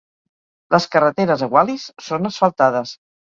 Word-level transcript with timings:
Les 0.75 0.87
carreteres 0.95 1.43
a 1.47 1.51
Wallis 1.53 1.85
són 2.09 2.31
asfaltades. 2.33 2.97